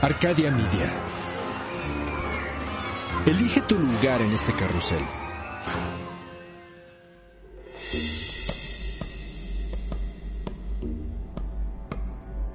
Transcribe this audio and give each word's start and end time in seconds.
Arcadia 0.00 0.52
Media. 0.52 0.92
Elige 3.26 3.60
tu 3.62 3.76
lugar 3.76 4.22
en 4.22 4.30
este 4.30 4.52
carrusel. 4.52 5.00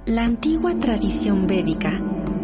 La 0.06 0.24
antigua 0.24 0.78
tradición 0.78 1.46
védica 1.46 1.90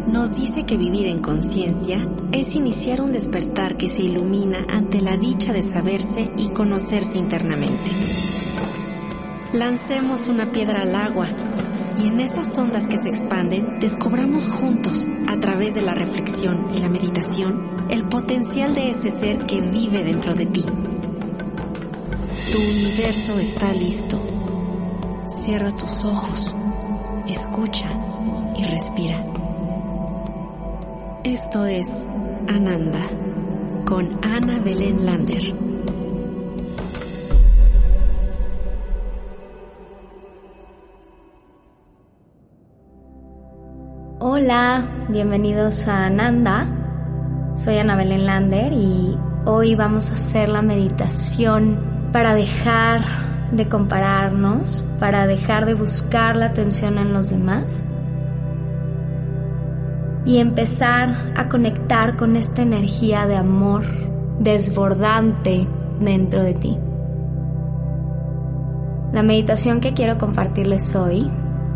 nos 0.05 0.35
dice 0.35 0.67
que 0.67 0.77
vivir 0.77 1.07
en 1.07 1.17
conciencia 1.17 2.07
es 2.31 2.53
iniciar 2.53 3.01
un 3.01 3.11
despertar 3.11 3.77
que 3.77 3.89
se 3.89 4.03
ilumina 4.03 4.67
ante 4.69 5.01
la 5.01 5.17
dicha 5.17 5.51
de 5.51 5.63
saberse 5.63 6.31
y 6.37 6.49
conocerse 6.49 7.17
internamente. 7.17 7.89
Lancemos 9.53 10.27
una 10.27 10.51
piedra 10.51 10.83
al 10.83 10.95
agua 10.95 11.27
y 11.97 12.07
en 12.07 12.19
esas 12.19 12.57
ondas 12.57 12.87
que 12.87 12.97
se 12.97 13.09
expanden 13.09 13.79
descubramos 13.79 14.47
juntos, 14.47 15.05
a 15.27 15.39
través 15.39 15.73
de 15.73 15.81
la 15.81 15.93
reflexión 15.93 16.67
y 16.75 16.79
la 16.79 16.89
meditación, 16.89 17.87
el 17.89 18.07
potencial 18.07 18.73
de 18.75 18.89
ese 18.89 19.11
ser 19.11 19.45
que 19.45 19.61
vive 19.61 20.03
dentro 20.03 20.33
de 20.33 20.45
ti. 20.45 20.65
Tu 22.51 22.57
universo 22.57 23.39
está 23.39 23.73
listo. 23.73 24.21
Cierra 25.27 25.71
tus 25.71 26.03
ojos, 26.03 26.53
escucha 27.27 27.89
y 28.57 28.63
respira. 28.65 29.25
Esto 31.23 31.65
es 31.65 31.87
Ananda 32.47 33.09
con 33.85 34.19
Ana 34.23 34.59
Belén 34.59 35.05
Lander. 35.05 35.70
Hola, 44.33 44.87
bienvenidos 45.09 45.89
a 45.89 46.05
Ananda. 46.05 46.65
Soy 47.55 47.79
Ana 47.79 47.97
Belén 47.97 48.25
Lander 48.25 48.71
y 48.71 49.17
hoy 49.43 49.75
vamos 49.75 50.09
a 50.09 50.13
hacer 50.13 50.47
la 50.47 50.61
meditación 50.61 52.09
para 52.13 52.33
dejar 52.33 53.01
de 53.51 53.67
compararnos, 53.67 54.85
para 54.99 55.27
dejar 55.27 55.65
de 55.65 55.73
buscar 55.73 56.37
la 56.37 56.45
atención 56.45 56.97
en 56.97 57.11
los 57.11 57.29
demás 57.29 57.83
y 60.23 60.37
empezar 60.37 61.33
a 61.35 61.49
conectar 61.49 62.15
con 62.15 62.37
esta 62.37 62.61
energía 62.61 63.27
de 63.27 63.35
amor 63.35 63.83
desbordante 64.39 65.67
dentro 65.99 66.41
de 66.41 66.53
ti. 66.53 66.79
La 69.11 69.23
meditación 69.23 69.81
que 69.81 69.91
quiero 69.91 70.17
compartirles 70.17 70.95
hoy 70.95 71.29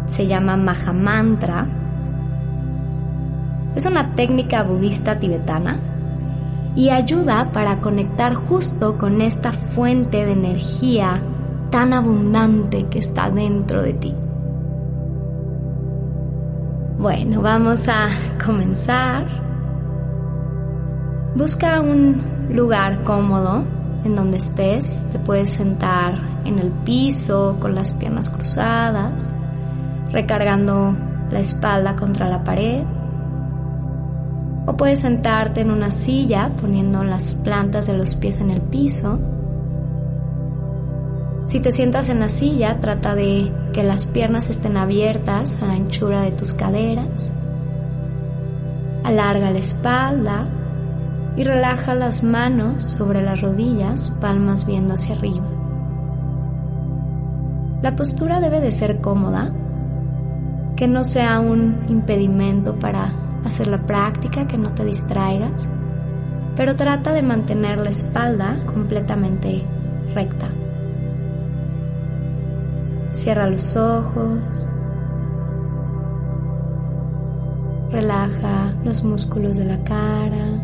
se 0.06 0.28
llama 0.28 0.56
Mahamantra. 0.56 1.82
Es 3.76 3.86
una 3.86 4.16
técnica 4.16 4.64
budista 4.64 5.20
tibetana 5.20 5.80
y 6.76 6.90
ayuda 6.90 7.52
para 7.52 7.82
conectar 7.82 8.34
justo 8.34 8.98
con 8.98 9.22
esta 9.22 9.52
fuente 9.52 10.26
de 10.26 10.32
energía 10.32 11.22
tan 11.72 11.94
abundante 11.94 12.86
que 12.88 13.00
está 13.00 13.30
dentro 13.30 13.82
de 13.82 13.94
ti. 13.94 14.16
Bueno, 16.98 17.42
vamos 17.42 17.88
a 17.88 18.08
comenzar. 18.44 19.28
Busca 21.36 21.82
un 21.82 22.22
lugar 22.50 23.02
cómodo 23.04 23.66
en 24.06 24.16
donde 24.16 24.38
estés. 24.38 25.06
Te 25.12 25.20
puedes 25.20 25.52
sentar 25.52 26.18
en 26.46 26.60
el 26.60 26.72
piso 26.72 27.58
con 27.60 27.76
las 27.76 27.92
piernas 27.92 28.30
cruzadas, 28.30 29.34
recargando 30.12 30.96
la 31.30 31.40
espalda 31.40 31.96
contra 31.98 32.30
la 32.30 32.44
pared. 32.44 32.84
O 34.68 34.76
puedes 34.76 35.00
sentarte 35.00 35.62
en 35.62 35.72
una 35.72 35.92
silla 35.92 36.52
poniendo 36.60 37.04
las 37.04 37.36
plantas 37.36 37.88
de 37.88 37.94
los 37.94 38.16
pies 38.16 38.42
en 38.42 38.50
el 38.50 38.62
piso. 38.62 39.20
Si 41.46 41.60
te 41.60 41.72
sientas 41.72 42.10
en 42.10 42.20
la 42.20 42.30
silla, 42.30 42.80
trata 42.80 43.14
de 43.14 43.52
que 43.74 43.84
las 43.84 44.08
piernas 44.08 44.50
estén 44.50 44.78
abiertas 44.78 45.56
a 45.62 45.68
la 45.68 45.74
anchura 45.74 46.22
de 46.22 46.32
tus 46.32 46.54
caderas. 46.54 47.32
Alarga 49.04 49.52
la 49.52 49.60
espalda 49.60 50.48
y 51.38 51.44
relaja 51.44 51.94
las 51.94 52.24
manos 52.24 52.84
sobre 52.84 53.22
las 53.22 53.42
rodillas, 53.42 54.12
palmas 54.20 54.66
viendo 54.66 54.96
hacia 54.96 55.16
arriba. 55.16 55.46
La 57.84 57.96
postura 57.96 58.40
debe 58.40 58.62
de 58.62 58.72
ser 58.72 59.00
cómoda, 59.00 59.54
que 60.76 60.88
no 60.88 61.04
sea 61.04 61.40
un 61.40 61.86
impedimento 61.88 62.80
para 62.80 63.14
hacer 63.46 63.68
la 63.68 63.86
práctica, 63.86 64.48
que 64.48 64.58
no 64.58 64.74
te 64.74 64.84
distraigas, 64.84 65.70
pero 66.56 66.76
trata 66.76 67.14
de 67.14 67.22
mantener 67.22 67.78
la 67.78 67.90
espalda 67.90 68.58
completamente 68.66 69.64
recta. 70.14 70.50
Cierra 73.12 73.48
los 73.48 73.76
ojos. 73.76 74.40
Relaja 77.92 78.74
los 78.84 79.04
músculos 79.04 79.58
de 79.58 79.66
la 79.66 79.84
cara. 79.84 80.62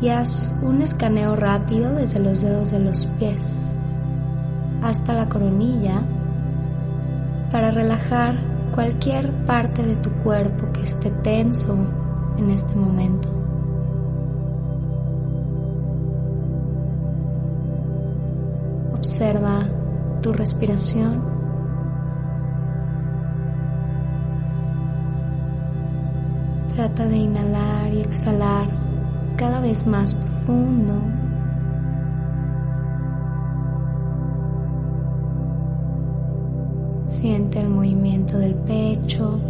Y 0.00 0.10
haz 0.10 0.54
un 0.62 0.82
escaneo 0.82 1.34
rápido 1.34 1.92
desde 1.92 2.20
los 2.20 2.40
dedos 2.40 2.70
de 2.70 2.80
los 2.80 3.06
pies 3.18 3.76
hasta 4.82 5.12
la 5.12 5.28
coronilla 5.28 6.02
para 7.50 7.70
relajar 7.70 8.38
cualquier 8.74 9.32
parte 9.46 9.82
de 9.82 9.96
tu 9.96 10.10
cuerpo 10.22 10.70
que 10.72 10.82
esté 10.82 11.10
tenso 11.10 11.76
en 12.36 12.50
este 12.50 12.74
momento. 12.74 13.28
Observa 18.94 19.66
tu 20.22 20.32
respiración. 20.32 21.24
Trata 26.74 27.06
de 27.06 27.16
inhalar 27.16 27.92
y 27.92 28.00
exhalar 28.00 28.68
cada 29.36 29.60
vez 29.60 29.86
más 29.86 30.14
profundo. 30.14 31.17
Siente 37.18 37.58
el 37.58 37.68
movimiento 37.68 38.38
del 38.38 38.54
pecho. 38.54 39.40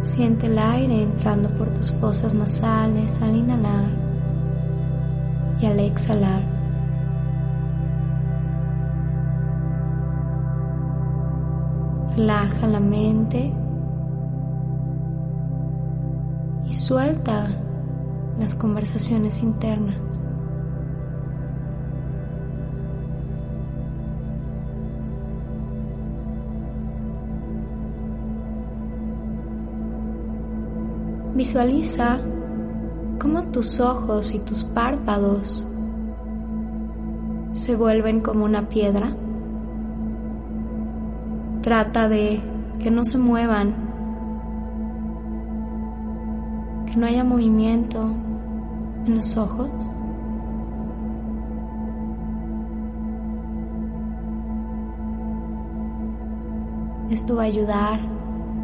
Siente 0.00 0.46
el 0.46 0.58
aire 0.58 1.02
entrando 1.02 1.50
por 1.50 1.68
tus 1.68 1.92
fosas 2.00 2.32
nasales 2.32 3.20
al 3.20 3.36
inhalar 3.36 3.90
y 5.60 5.66
al 5.66 5.80
exhalar. 5.80 6.40
Relaja 12.16 12.66
la 12.68 12.80
mente 12.80 13.52
y 16.64 16.72
suelta 16.72 17.48
las 18.40 18.54
conversaciones 18.54 19.42
internas. 19.42 20.25
Visualiza 31.36 32.18
cómo 33.20 33.42
tus 33.52 33.78
ojos 33.78 34.32
y 34.32 34.38
tus 34.38 34.64
párpados 34.64 35.66
se 37.52 37.76
vuelven 37.76 38.22
como 38.22 38.46
una 38.46 38.70
piedra. 38.70 39.14
Trata 41.60 42.08
de 42.08 42.40
que 42.78 42.90
no 42.90 43.04
se 43.04 43.18
muevan, 43.18 43.74
que 46.86 46.96
no 46.96 47.06
haya 47.06 47.22
movimiento 47.22 48.14
en 49.04 49.14
los 49.16 49.36
ojos. 49.36 49.70
Esto 57.10 57.36
va 57.36 57.42
a 57.42 57.46
ayudar 57.46 58.00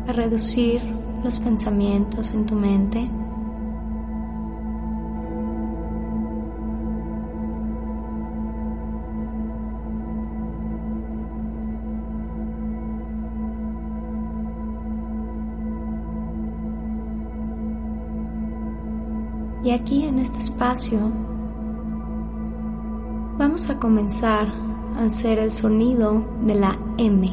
a 0.08 0.12
reducir 0.12 1.01
los 1.22 1.38
pensamientos 1.38 2.32
en 2.32 2.46
tu 2.46 2.54
mente. 2.54 3.08
Y 19.64 19.70
aquí 19.70 20.04
en 20.04 20.18
este 20.18 20.40
espacio 20.40 20.98
vamos 23.38 23.70
a 23.70 23.78
comenzar 23.78 24.48
a 24.96 25.04
hacer 25.04 25.38
el 25.38 25.52
sonido 25.52 26.26
de 26.44 26.54
la 26.56 26.76
M. 26.98 27.32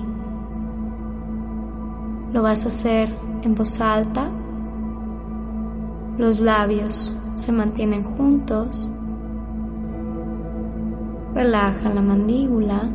Lo 2.32 2.44
vas 2.44 2.66
a 2.66 2.68
hacer 2.68 3.29
en 3.44 3.56
voz 3.56 3.80
alta. 3.80 4.30
Los 6.18 6.40
labios 6.40 7.16
se 7.36 7.52
mantienen 7.52 8.04
juntos. 8.04 8.92
Relaja 11.34 11.90
la 11.90 12.02
mandíbula. 12.02 12.90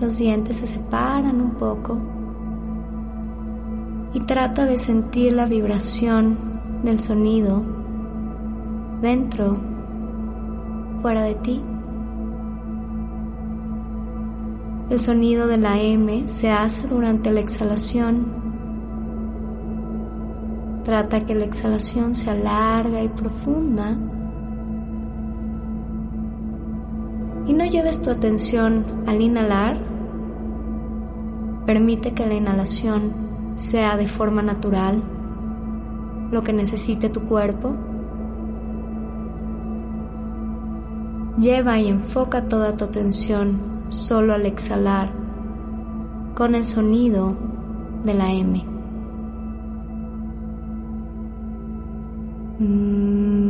Los 0.00 0.18
dientes 0.18 0.56
se 0.56 0.66
separan 0.66 1.40
un 1.40 1.50
poco. 1.52 1.98
Y 4.14 4.20
trata 4.20 4.64
de 4.64 4.76
sentir 4.76 5.34
la 5.34 5.46
vibración 5.46 6.36
del 6.82 6.98
sonido 6.98 7.62
dentro, 9.00 9.56
fuera 11.02 11.22
de 11.22 11.34
ti. 11.36 11.62
El 14.90 14.98
sonido 14.98 15.46
de 15.46 15.58
la 15.58 15.78
M 15.78 16.28
se 16.28 16.50
hace 16.50 16.88
durante 16.88 17.30
la 17.30 17.40
exhalación 17.40 18.47
Trata 20.88 21.20
que 21.26 21.34
la 21.34 21.44
exhalación 21.44 22.14
sea 22.14 22.32
larga 22.32 23.02
y 23.02 23.08
profunda. 23.08 23.94
Y 27.46 27.52
no 27.52 27.66
lleves 27.66 28.00
tu 28.00 28.08
atención 28.08 29.04
al 29.06 29.20
inhalar. 29.20 29.78
Permite 31.66 32.14
que 32.14 32.26
la 32.26 32.36
inhalación 32.36 33.52
sea 33.56 33.98
de 33.98 34.08
forma 34.08 34.40
natural, 34.40 35.02
lo 36.30 36.42
que 36.42 36.54
necesite 36.54 37.10
tu 37.10 37.20
cuerpo. 37.24 37.76
Lleva 41.36 41.78
y 41.78 41.88
enfoca 41.88 42.48
toda 42.48 42.74
tu 42.78 42.86
atención 42.86 43.84
solo 43.90 44.32
al 44.32 44.46
exhalar 44.46 45.12
con 46.34 46.54
el 46.54 46.64
sonido 46.64 47.36
de 48.04 48.14
la 48.14 48.32
M. 48.32 48.77
Mm. 52.60 53.47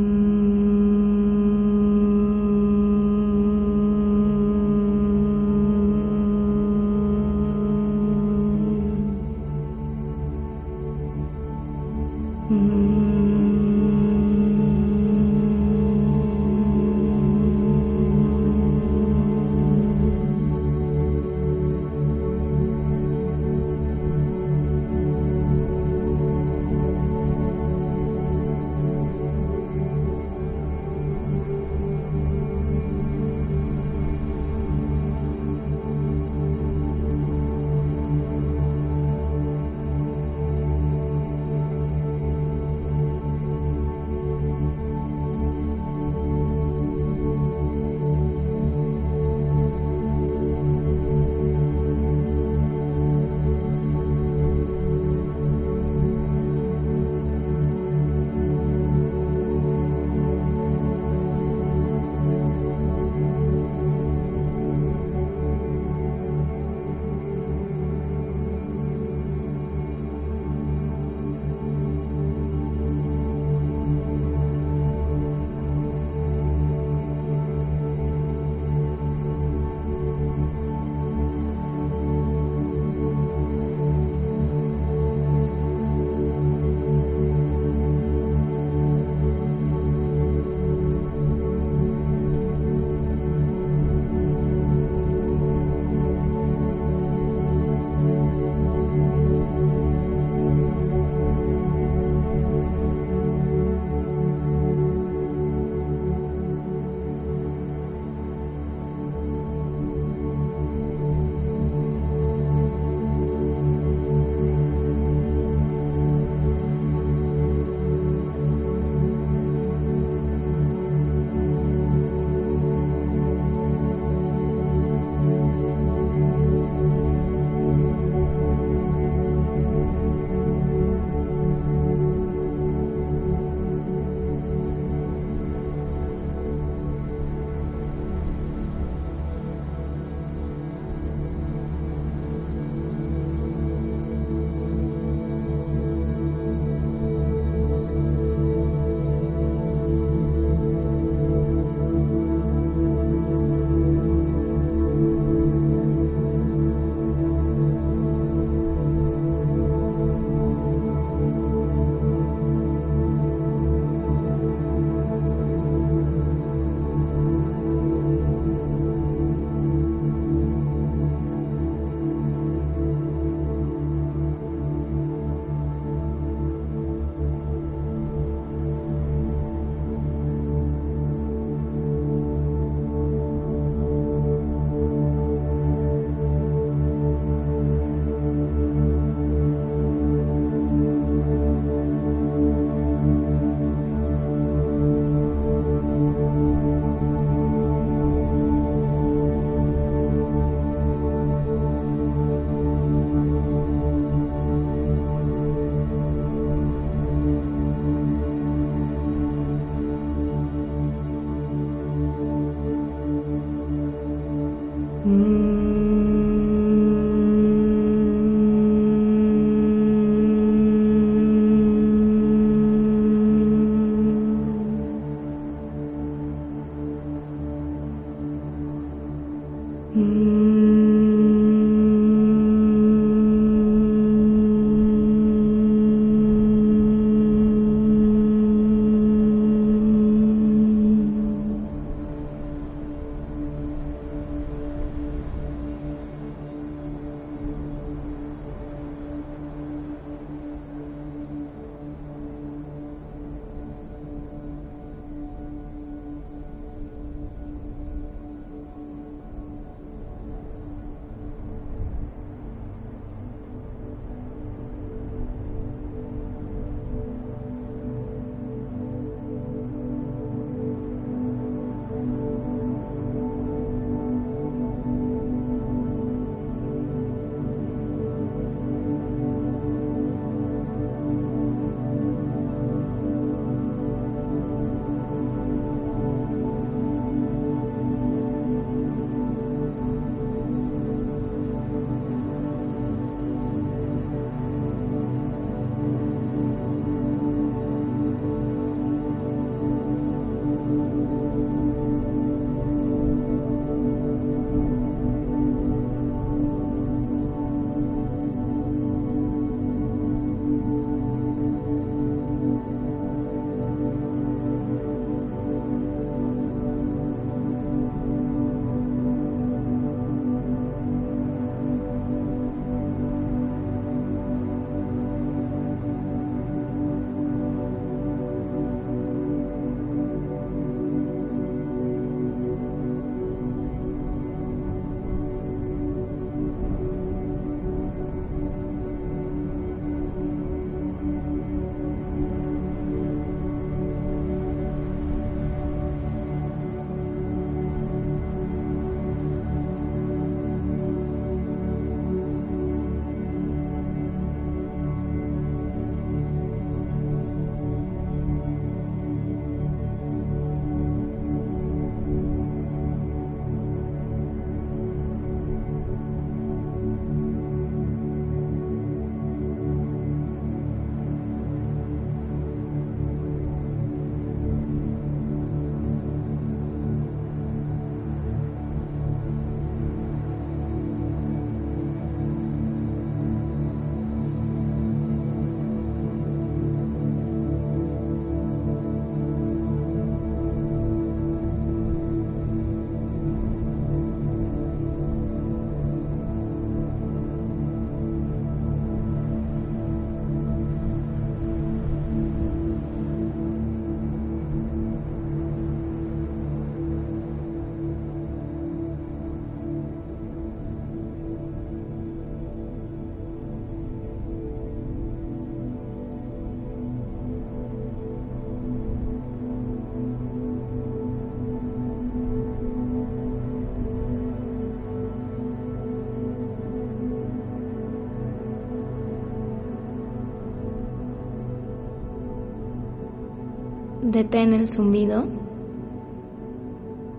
Detén 434.10 434.54
el 434.54 434.70
zumbido. 434.70 435.22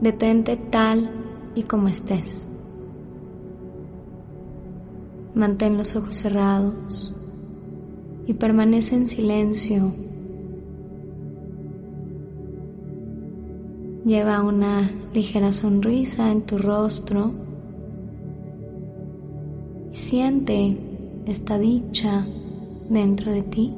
Detente 0.02 0.58
tal 0.58 1.12
y 1.54 1.62
como 1.62 1.88
estés. 1.88 2.48
Mantén 5.36 5.78
los 5.78 5.96
ojos 5.96 6.16
cerrados 6.16 7.14
y 8.26 8.34
permanece 8.34 8.96
en 8.96 9.06
silencio. 9.06 9.94
Lleva 14.04 14.42
una 14.42 14.90
ligera 15.14 15.52
sonrisa 15.52 16.32
en 16.32 16.42
tu 16.42 16.58
rostro 16.58 17.34
y 19.92 19.96
siente 19.96 20.76
esta 21.28 21.60
dicha 21.60 22.26
dentro 22.90 23.32
de 23.32 23.44
ti. 23.44 23.76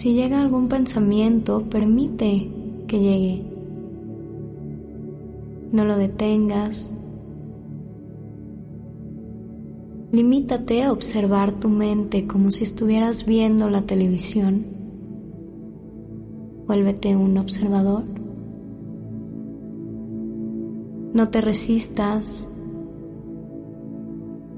Si 0.00 0.14
llega 0.14 0.40
algún 0.40 0.68
pensamiento, 0.68 1.68
permite 1.68 2.50
que 2.86 3.00
llegue. 3.00 3.42
No 5.72 5.84
lo 5.84 5.98
detengas. 5.98 6.94
Limítate 10.10 10.84
a 10.84 10.92
observar 10.92 11.60
tu 11.60 11.68
mente 11.68 12.26
como 12.26 12.50
si 12.50 12.64
estuvieras 12.64 13.26
viendo 13.26 13.68
la 13.68 13.82
televisión. 13.82 14.64
Vuélvete 16.66 17.14
un 17.14 17.36
observador. 17.36 18.04
No 21.12 21.28
te 21.28 21.42
resistas. 21.42 22.48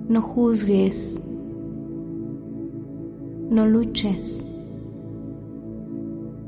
No 0.09 0.23
juzgues. 0.23 1.21
No 3.51 3.67
luches 3.67 4.45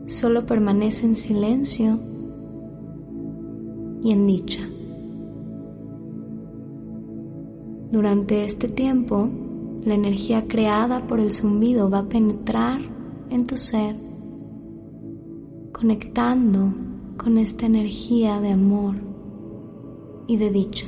solo 0.06 0.46
permanece 0.46 1.06
en 1.06 1.16
silencio 1.16 1.98
y 4.02 4.12
en 4.12 4.26
dicha. 4.26 4.68
Durante 7.90 8.44
este 8.44 8.68
tiempo, 8.68 9.28
la 9.84 9.94
energía 9.94 10.46
creada 10.48 11.06
por 11.06 11.20
el 11.20 11.30
zumbido 11.30 11.90
va 11.90 12.00
a 12.00 12.08
penetrar 12.08 12.80
en 13.30 13.46
tu 13.46 13.56
ser, 13.56 13.96
conectando 15.72 16.74
con 17.16 17.38
esta 17.38 17.66
energía 17.66 18.40
de 18.40 18.52
amor 18.52 18.96
y 20.26 20.36
de 20.36 20.50
dicha. 20.50 20.86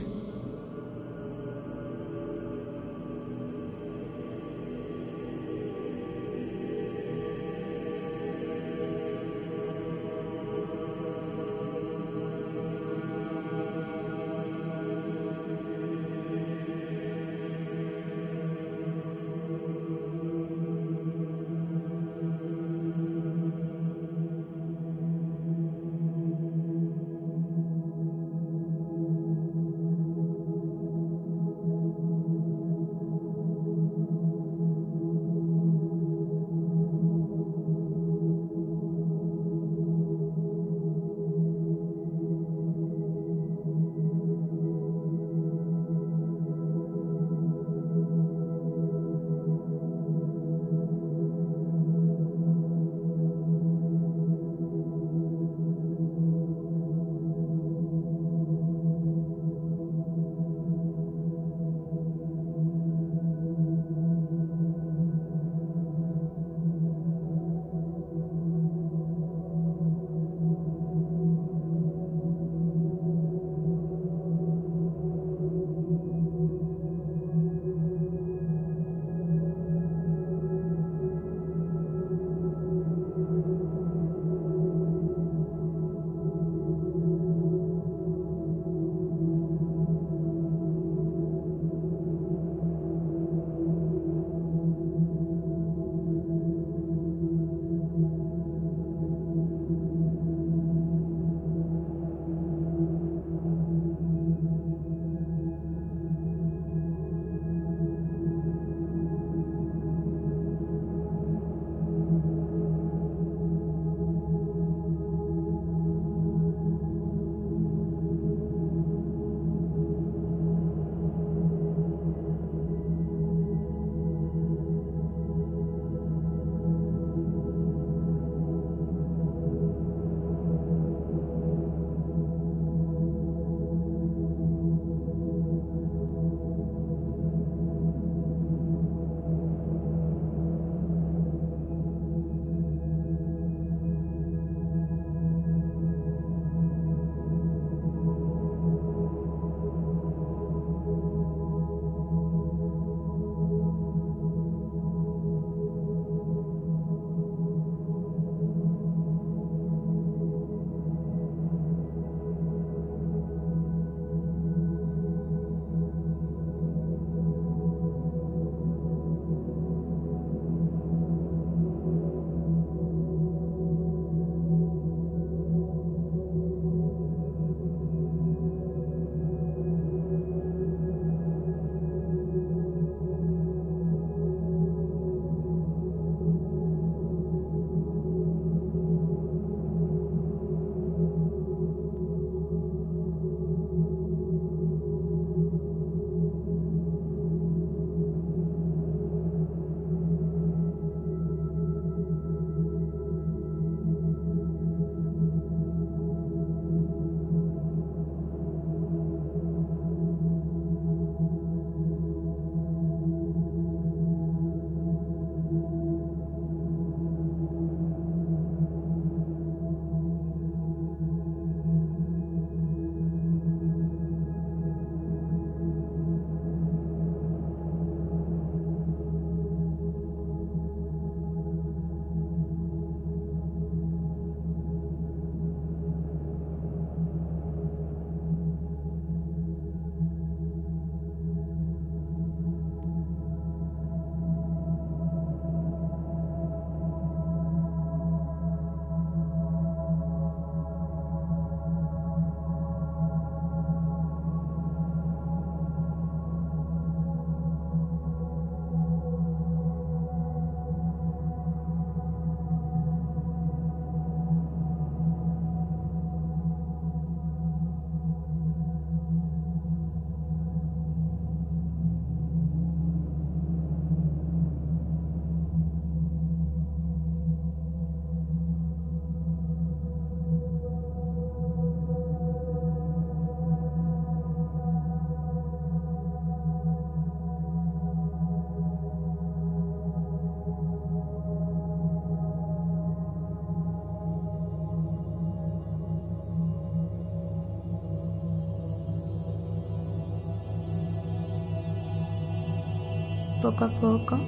Poco 303.46 303.64
a 303.64 303.68
poco 303.80 304.18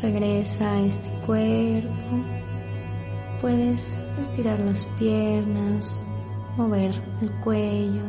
regresa 0.00 0.74
a 0.74 0.80
este 0.82 1.10
cuerpo. 1.26 2.24
Puedes 3.40 3.98
estirar 4.16 4.60
las 4.60 4.84
piernas, 4.96 6.00
mover 6.56 6.92
el 7.20 7.32
cuello, 7.40 8.02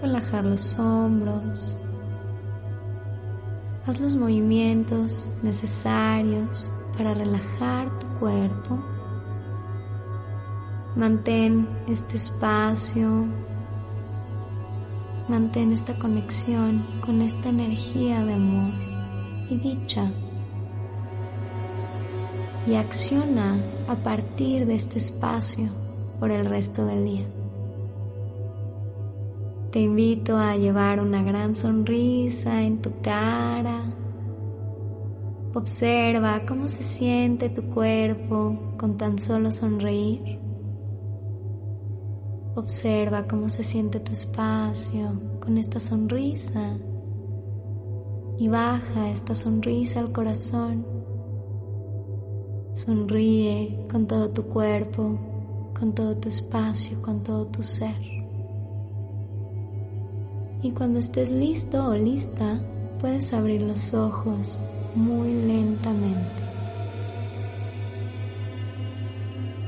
relajar 0.00 0.44
los 0.44 0.78
hombros. 0.78 1.76
Haz 3.84 3.98
los 4.00 4.14
movimientos 4.14 5.28
necesarios 5.42 6.72
para 6.96 7.14
relajar 7.14 7.98
tu 7.98 8.06
cuerpo. 8.20 8.78
Mantén 10.94 11.68
este 11.88 12.14
espacio, 12.14 13.26
mantén 15.28 15.72
esta 15.72 15.94
conexión 15.98 16.84
con 17.00 17.22
esta 17.22 17.48
energía 17.48 18.24
de 18.24 18.34
amor 18.34 18.72
y 19.48 19.56
dicha. 19.56 20.12
Y 22.66 22.74
acciona 22.74 23.62
a 23.88 23.96
partir 23.96 24.66
de 24.66 24.74
este 24.74 24.98
espacio 24.98 25.68
por 26.20 26.30
el 26.30 26.44
resto 26.44 26.84
del 26.84 27.04
día. 27.04 27.26
Te 29.70 29.80
invito 29.80 30.36
a 30.36 30.56
llevar 30.56 31.00
una 31.00 31.22
gran 31.22 31.56
sonrisa 31.56 32.62
en 32.62 32.80
tu 32.80 32.92
cara. 33.02 33.82
Observa 35.52 36.42
cómo 36.46 36.68
se 36.68 36.82
siente 36.82 37.48
tu 37.48 37.64
cuerpo 37.70 38.74
con 38.76 38.96
tan 38.96 39.18
solo 39.18 39.50
sonreír. 39.50 40.43
Observa 42.56 43.26
cómo 43.26 43.48
se 43.48 43.64
siente 43.64 43.98
tu 43.98 44.12
espacio 44.12 45.20
con 45.40 45.58
esta 45.58 45.80
sonrisa 45.80 46.78
y 48.38 48.48
baja 48.48 49.10
esta 49.10 49.34
sonrisa 49.34 49.98
al 49.98 50.12
corazón. 50.12 50.86
Sonríe 52.74 53.86
con 53.90 54.06
todo 54.06 54.30
tu 54.30 54.44
cuerpo, 54.44 55.18
con 55.78 55.94
todo 55.94 56.16
tu 56.16 56.28
espacio, 56.28 57.02
con 57.02 57.24
todo 57.24 57.46
tu 57.48 57.62
ser. 57.62 57.96
Y 60.62 60.70
cuando 60.70 61.00
estés 61.00 61.32
listo 61.32 61.88
o 61.88 61.94
lista, 61.94 62.60
puedes 63.00 63.32
abrir 63.32 63.62
los 63.62 63.92
ojos 63.94 64.62
muy 64.94 65.32
lentamente. 65.32 66.53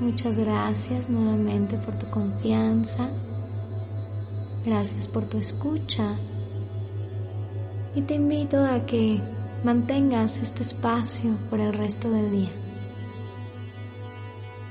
Muchas 0.00 0.36
gracias 0.36 1.08
nuevamente 1.08 1.78
por 1.78 1.94
tu 1.94 2.06
confianza. 2.10 3.08
Gracias 4.64 5.08
por 5.08 5.24
tu 5.24 5.38
escucha. 5.38 6.18
Y 7.94 8.02
te 8.02 8.14
invito 8.14 8.62
a 8.62 8.84
que 8.84 9.20
mantengas 9.64 10.36
este 10.36 10.62
espacio 10.62 11.38
por 11.48 11.60
el 11.60 11.72
resto 11.72 12.10
del 12.10 12.30
día. 12.30 12.50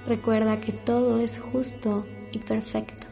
Recuerda 0.05 0.61
que 0.61 0.71
todo 0.73 1.19
es 1.19 1.39
justo 1.39 2.05
y 2.31 2.38
perfecto. 2.38 3.07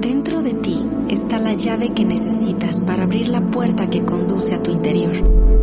Dentro 0.00 0.42
de 0.42 0.54
ti 0.54 0.84
está 1.08 1.38
la 1.38 1.52
llave 1.52 1.92
que 1.92 2.04
necesitas 2.04 2.80
para 2.80 3.04
abrir 3.04 3.28
la 3.28 3.48
puerta 3.48 3.88
que 3.88 4.04
conduce 4.04 4.54
a 4.54 4.62
tu 4.62 4.72
interior. 4.72 5.59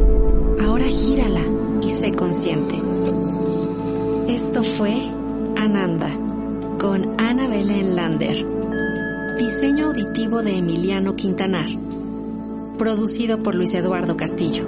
Ahora 0.59 0.85
gírala 0.87 1.41
y 1.81 1.99
sé 1.99 2.11
consciente. 2.13 2.75
Esto 4.27 4.63
fue 4.63 4.93
Ananda 5.55 6.09
con 6.79 7.19
Ana 7.19 7.47
Lander. 7.47 8.45
Diseño 9.37 9.87
auditivo 9.87 10.41
de 10.43 10.57
Emiliano 10.57 11.15
Quintanar. 11.15 11.69
Producido 12.77 13.41
por 13.41 13.55
Luis 13.55 13.73
Eduardo 13.73 14.17
Castillo. 14.17 14.65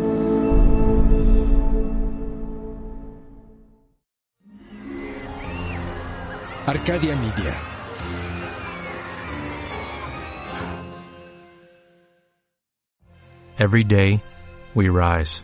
Arcadia 6.66 7.16
Media. 7.16 7.56
Every 13.60 13.84
day, 13.84 14.22
we 14.74 14.88
rise, 14.88 15.44